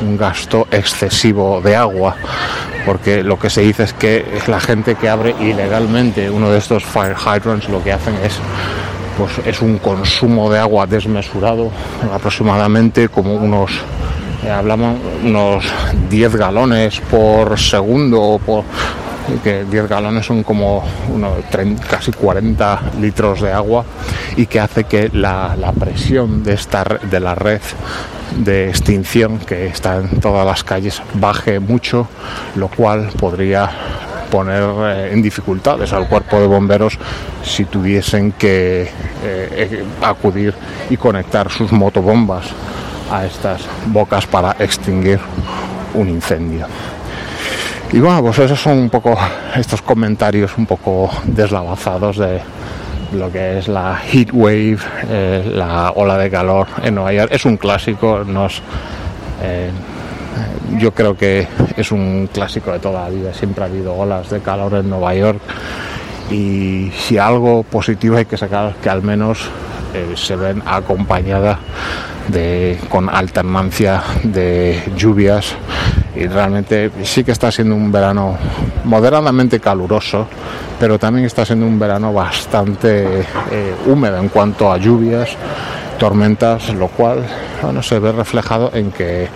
un 0.00 0.16
gasto 0.16 0.68
excesivo 0.70 1.60
de 1.60 1.76
agua 1.76 2.16
porque 2.84 3.22
lo 3.22 3.38
que 3.38 3.50
se 3.50 3.62
dice 3.62 3.84
es 3.84 3.92
que 3.92 4.24
la 4.46 4.60
gente 4.60 4.96
que 4.96 5.08
abre 5.08 5.34
ilegalmente 5.40 6.30
uno 6.30 6.50
de 6.50 6.58
estos 6.58 6.84
fire 6.84 7.16
hydrants 7.16 7.68
lo 7.68 7.82
que 7.82 7.92
hacen 7.92 8.14
es 8.16 8.38
pues 9.16 9.46
es 9.46 9.60
un 9.62 9.78
consumo 9.78 10.50
de 10.50 10.58
agua 10.58 10.86
desmesurado 10.86 11.70
aproximadamente 12.12 13.08
como 13.08 13.34
unos 13.34 13.70
eh, 14.44 14.50
hablamos 14.50 14.98
unos 15.24 15.64
10 16.10 16.34
galones 16.34 17.00
por 17.00 17.58
segundo, 17.60 18.40
por, 18.44 18.64
que 19.44 19.64
10 19.64 19.88
galones 19.88 20.26
son 20.26 20.42
como 20.42 20.82
unos 21.14 21.44
30, 21.48 21.86
casi 21.86 22.10
40 22.10 22.80
litros 23.00 23.40
de 23.40 23.52
agua 23.52 23.84
y 24.36 24.46
que 24.46 24.58
hace 24.58 24.84
que 24.84 25.10
la, 25.12 25.54
la 25.56 25.70
presión 25.70 26.42
de, 26.42 26.54
esta, 26.54 26.84
de 26.84 27.20
la 27.20 27.36
red 27.36 27.60
de 28.36 28.68
extinción 28.68 29.38
que 29.38 29.66
está 29.66 29.98
en 29.98 30.20
todas 30.20 30.44
las 30.44 30.64
calles 30.64 31.00
baje 31.14 31.60
mucho, 31.60 32.08
lo 32.56 32.66
cual 32.66 33.10
podría 33.18 33.70
poner 34.32 34.62
eh, 34.62 35.10
en 35.12 35.20
dificultades 35.20 35.92
al 35.92 36.08
cuerpo 36.08 36.40
de 36.40 36.46
bomberos 36.46 36.98
si 37.44 37.66
tuviesen 37.66 38.32
que 38.32 38.88
eh, 39.22 39.84
acudir 40.00 40.54
y 40.88 40.96
conectar 40.96 41.50
sus 41.50 41.70
motobombas 41.70 42.46
a 43.10 43.26
estas 43.26 43.60
bocas 43.86 44.26
para 44.26 44.56
extinguir 44.58 45.20
un 45.92 46.08
incendio. 46.08 46.66
Y 47.92 48.00
bueno, 48.00 48.22
pues 48.22 48.38
esos 48.38 48.58
son 48.58 48.78
un 48.78 48.88
poco 48.88 49.14
estos 49.54 49.82
comentarios 49.82 50.56
un 50.56 50.64
poco 50.64 51.10
deslavazados 51.24 52.16
de 52.16 52.40
lo 53.12 53.30
que 53.30 53.58
es 53.58 53.68
la 53.68 53.96
heat 53.96 54.28
wave, 54.32 54.78
eh, 55.10 55.52
la 55.54 55.90
ola 55.94 56.16
de 56.16 56.30
calor 56.30 56.68
en 56.82 56.94
Nueva 56.94 57.12
York. 57.12 57.28
Es 57.30 57.44
un 57.44 57.58
clásico, 57.58 58.24
nos, 58.24 58.62
eh, 59.42 59.70
yo 60.78 60.92
creo 60.92 61.16
que 61.16 61.46
es 61.76 61.92
un 61.92 62.28
clásico 62.32 62.72
de 62.72 62.78
toda 62.78 63.04
la 63.04 63.10
vida. 63.10 63.34
Siempre 63.34 63.64
ha 63.64 63.66
habido 63.66 63.94
olas 63.94 64.30
de 64.30 64.40
calor 64.40 64.74
en 64.74 64.90
Nueva 64.90 65.14
York 65.14 65.40
y 66.30 66.90
si 66.96 67.18
algo 67.18 67.62
positivo 67.62 68.16
hay 68.16 68.24
que 68.24 68.36
sacar 68.36 68.74
que 68.82 68.88
al 68.88 69.02
menos 69.02 69.48
eh, 69.94 70.14
se 70.16 70.36
ven 70.36 70.62
acompañada 70.64 71.58
de, 72.28 72.78
con 72.88 73.08
alternancia 73.08 74.02
de 74.22 74.82
lluvias 74.96 75.54
y 76.14 76.26
realmente 76.26 76.90
sí 77.02 77.24
que 77.24 77.32
está 77.32 77.50
siendo 77.50 77.74
un 77.74 77.90
verano 77.90 78.36
moderadamente 78.84 79.60
caluroso, 79.60 80.26
pero 80.78 80.98
también 80.98 81.26
está 81.26 81.44
siendo 81.44 81.66
un 81.66 81.78
verano 81.78 82.12
bastante 82.12 83.20
eh, 83.50 83.74
húmedo 83.86 84.18
en 84.18 84.28
cuanto 84.28 84.70
a 84.70 84.78
lluvias, 84.78 85.30
tormentas, 85.98 86.72
lo 86.74 86.88
cual 86.88 87.24
bueno, 87.62 87.82
se 87.82 87.98
ve 87.98 88.12
reflejado 88.12 88.70
en 88.74 88.90
que 88.92 89.28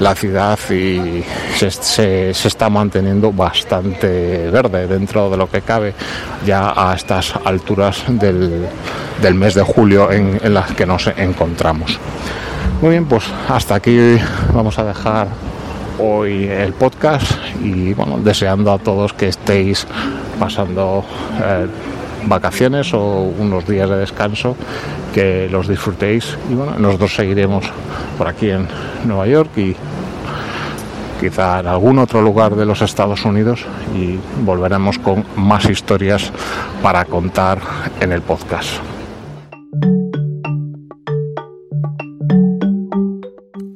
la 0.00 0.14
ciudad 0.14 0.58
y 0.70 1.22
se, 1.56 1.70
se, 1.70 2.30
está 2.30 2.68
manteniendo 2.68 3.32
bastante 3.32 4.50
verde 4.50 4.86
dentro 4.86 5.30
de 5.30 5.36
lo 5.36 5.48
que 5.48 5.62
cabe 5.62 5.94
ya 6.44 6.72
a 6.74 6.94
estas 6.94 7.34
alturas 7.44 8.02
del, 8.08 8.66
del 9.22 9.34
mes 9.34 9.54
de 9.54 9.62
julio 9.62 10.10
en, 10.10 10.40
en 10.42 10.54
las 10.54 10.72
que 10.72 10.86
nos 10.86 11.06
encontramos. 11.06 11.98
Muy 12.80 12.90
bien, 12.90 13.04
pues 13.04 13.24
hasta 13.48 13.74
aquí 13.74 14.18
vamos 14.54 14.78
a 14.78 14.84
dejar 14.84 15.28
hoy 15.98 16.44
el 16.44 16.72
podcast 16.72 17.30
y 17.62 17.92
bueno, 17.92 18.18
deseando 18.18 18.72
a 18.72 18.78
todos 18.78 19.12
que 19.12 19.28
estéis 19.28 19.86
pasando 20.38 21.04
eh, 21.42 21.66
vacaciones 22.24 22.94
o 22.94 23.32
unos 23.38 23.66
días 23.66 23.88
de 23.88 23.96
descanso, 23.96 24.56
que 25.12 25.48
los 25.50 25.68
disfrutéis 25.68 26.36
y 26.50 26.54
bueno, 26.54 26.78
nosotros 26.78 27.14
seguiremos 27.14 27.66
por 28.16 28.28
aquí 28.28 28.50
en 28.50 28.66
Nueva 29.04 29.26
York 29.26 29.50
y 29.58 29.76
quizá 31.20 31.60
en 31.60 31.66
algún 31.66 31.98
otro 31.98 32.22
lugar 32.22 32.56
de 32.56 32.64
los 32.64 32.80
Estados 32.80 33.24
Unidos 33.26 33.66
y 33.94 34.18
volveremos 34.42 34.98
con 34.98 35.24
más 35.36 35.68
historias 35.68 36.32
para 36.82 37.04
contar 37.04 37.60
en 38.00 38.12
el 38.12 38.22
podcast. 38.22 38.80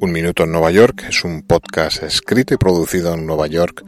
Un 0.00 0.12
Minuto 0.12 0.44
en 0.44 0.52
Nueva 0.52 0.70
York 0.70 1.04
es 1.09 1.22
un 1.24 1.42
podcast 1.42 2.02
escrito 2.02 2.54
y 2.54 2.57
producido 2.57 3.12
en 3.14 3.26
Nueva 3.26 3.46
York 3.46 3.85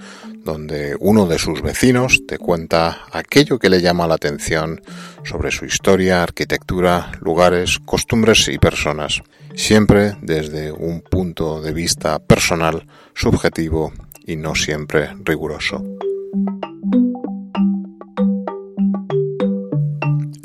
donde 0.47 0.97
uno 1.01 1.27
de 1.27 1.39
sus 1.39 1.61
vecinos 1.61 2.23
te 2.27 2.39
cuenta 2.39 3.03
aquello 3.13 3.59
que 3.59 3.69
le 3.69 3.83
llama 3.83 4.07
la 4.07 4.15
atención 4.15 4.81
sobre 5.25 5.51
su 5.51 5.67
historia, 5.67 6.23
arquitectura, 6.23 7.13
lugares, 7.21 7.81
costumbres 7.85 8.49
y 8.49 8.57
personas, 8.59 9.23
siempre 9.55 10.17
desde 10.23 10.73
un 10.73 11.03
punto 11.03 11.61
de 11.61 11.73
vista 11.75 12.19
personal, 12.21 12.87
subjetivo 13.15 13.93
y 14.25 14.37
no 14.37 14.55
siempre 14.55 15.11
riguroso. 15.25 15.83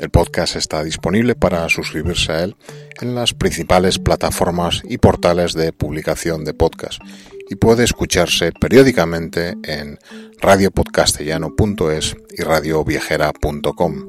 El 0.00 0.10
podcast 0.10 0.56
está 0.56 0.82
disponible 0.82 1.36
para 1.36 1.68
suscribirse 1.68 2.32
a 2.32 2.42
él 2.42 2.56
en 3.00 3.14
las 3.14 3.34
principales 3.34 4.00
plataformas 4.00 4.82
y 4.84 4.98
portales 4.98 5.54
de 5.54 5.72
publicación 5.72 6.44
de 6.44 6.54
podcast 6.54 7.00
y 7.52 7.56
puede 7.56 7.84
escucharse 7.84 8.50
periódicamente 8.50 9.54
en 9.64 9.98
radiopodcastellano.es 10.40 12.16
y 12.30 12.42
radioviajera.com. 12.42 14.08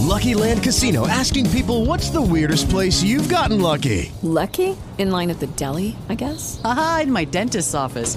Lucky 0.00 0.34
Land 0.34 0.62
Casino 0.62 1.06
asking 1.06 1.50
people 1.50 1.84
what's 1.84 2.08
the 2.08 2.22
weirdest 2.22 2.70
place 2.70 3.02
you've 3.02 3.28
gotten 3.28 3.60
lucky? 3.60 4.10
Lucky? 4.22 4.74
In 4.96 5.10
line 5.10 5.30
at 5.30 5.38
the 5.38 5.46
deli, 5.56 5.94
I 6.08 6.14
guess? 6.14 6.58
Aha, 6.64 7.00
in 7.02 7.12
my 7.12 7.26
dentist's 7.26 7.74
office. 7.74 8.16